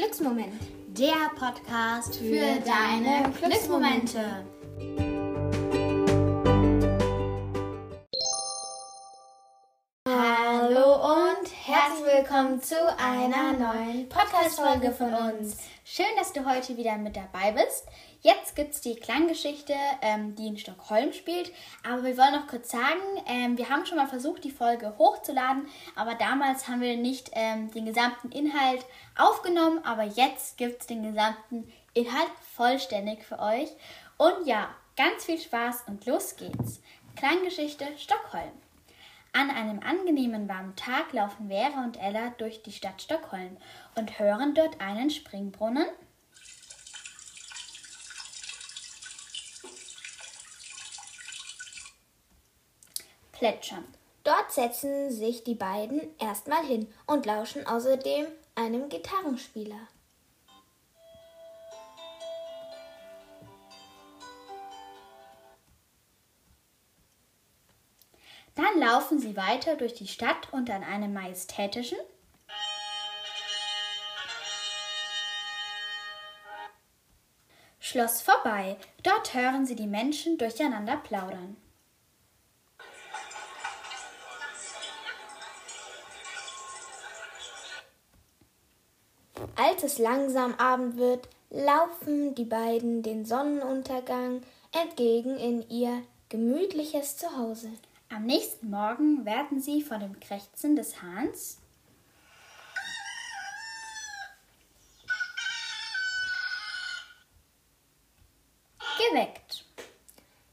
[0.00, 0.54] Glücksmoment.
[0.98, 4.18] Der Podcast für deine Glücksmomente.
[4.18, 4.59] Hallo
[11.90, 15.56] herzlich willkommen zu einer neuen Podcast-Folge von uns.
[15.84, 17.86] Schön, dass du heute wieder mit dabei bist.
[18.20, 21.50] Jetzt gibt es die Klanggeschichte, ähm, die in Stockholm spielt.
[21.84, 25.66] Aber wir wollen noch kurz sagen, ähm, wir haben schon mal versucht, die Folge hochzuladen.
[25.96, 28.84] Aber damals haben wir nicht ähm, den gesamten Inhalt
[29.16, 29.80] aufgenommen.
[29.84, 33.70] Aber jetzt gibt es den gesamten Inhalt vollständig für euch.
[34.16, 36.80] Und ja, ganz viel Spaß und los geht's.
[37.16, 38.52] Klanggeschichte Stockholm.
[39.32, 43.56] An einem angenehmen warmen Tag laufen Vera und Ella durch die Stadt Stockholm
[43.94, 45.86] und hören dort einen Springbrunnen.
[53.32, 53.84] Plätschern.
[54.24, 59.88] Dort setzen sich die beiden erstmal hin und lauschen außerdem einem Gitarrenspieler.
[68.60, 71.96] Dann laufen sie weiter durch die Stadt und an einem majestätischen
[77.78, 78.76] Schloss vorbei.
[79.02, 81.56] Dort hören sie die Menschen durcheinander plaudern.
[89.56, 97.70] Als es langsam Abend wird, laufen die beiden den Sonnenuntergang entgegen in ihr gemütliches Zuhause.
[98.12, 101.58] Am nächsten Morgen werden sie von dem Krächzen des Hahns
[109.10, 109.64] geweckt.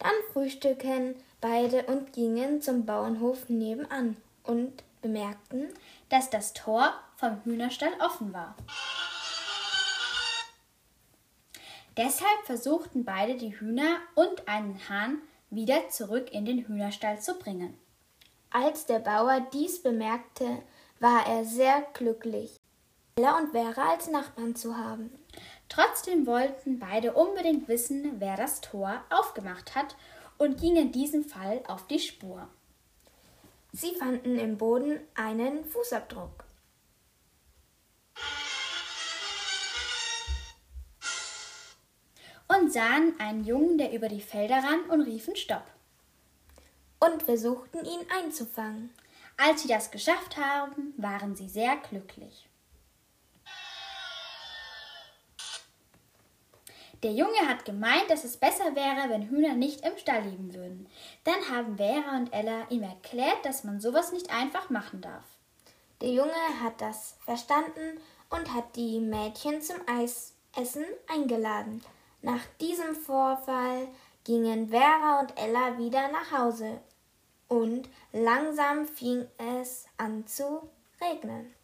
[0.00, 5.68] Dann frühstücken beide und gingen zum Bauernhof nebenan und bemerkten,
[6.08, 8.56] dass das Tor vom Hühnerstall offen war.
[11.96, 15.22] Deshalb versuchten beide die Hühner und einen Hahn
[15.54, 17.76] wieder zurück in den Hühnerstall zu bringen.
[18.50, 20.62] Als der Bauer dies bemerkte,
[21.00, 22.56] war er sehr glücklich,
[23.16, 25.10] Ella und Vera als Nachbarn zu haben.
[25.68, 29.96] Trotzdem wollten beide unbedingt wissen, wer das Tor aufgemacht hat
[30.38, 32.48] und gingen in diesem Fall auf die Spur.
[33.72, 36.43] Sie fanden im Boden einen Fußabdruck.
[42.74, 45.64] Sahen einen Jungen, der über die Felder rann und riefen Stopp.
[47.00, 48.90] Und versuchten ihn einzufangen.
[49.36, 52.48] Als sie das geschafft haben, waren sie sehr glücklich.
[57.02, 60.88] Der Junge hat gemeint, dass es besser wäre, wenn Hühner nicht im Stall leben würden.
[61.24, 65.24] Dann haben Vera und Ella ihm erklärt, dass man sowas nicht einfach machen darf.
[66.00, 66.32] Der Junge
[66.62, 71.84] hat das verstanden und hat die Mädchen zum Eisessen eingeladen.
[72.24, 73.86] Nach diesem Vorfall
[74.24, 76.80] gingen Vera und Ella wieder nach Hause
[77.48, 80.66] und langsam fing es an zu
[81.02, 81.54] regnen.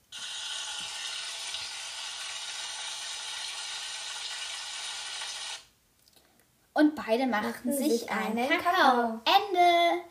[6.75, 9.19] Und beide machten sich einen Kakao.
[9.25, 10.03] Ende!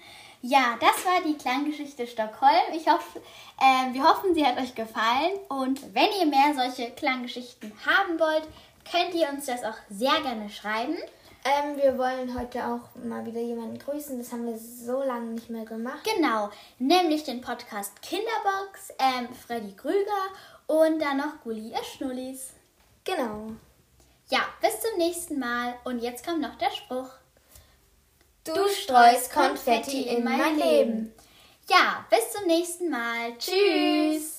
[0.41, 2.73] Ja, das war die Klanggeschichte Stockholm.
[2.73, 3.19] Ich hoffe,
[3.59, 5.38] äh, wir hoffen, sie hat euch gefallen.
[5.49, 8.47] Und wenn ihr mehr solche Klanggeschichten haben wollt,
[8.90, 10.97] könnt ihr uns das auch sehr gerne schreiben.
[11.45, 14.17] Ähm, wir wollen heute auch mal wieder jemanden grüßen.
[14.17, 16.03] Das haben wir so lange nicht mehr gemacht.
[16.03, 20.28] Genau, nämlich den Podcast Kinderbox, ähm, Freddy Krüger
[20.68, 22.51] und dann noch Gulli Schnullis.
[23.06, 23.51] Genau.
[24.29, 25.75] Ja, bis zum nächsten Mal.
[25.85, 27.09] Und jetzt kommt noch der Spruch.
[28.44, 31.13] Du streust Konfetti in mein Leben.
[31.69, 33.38] Ja, bis zum nächsten Mal.
[33.38, 34.38] Tschüss.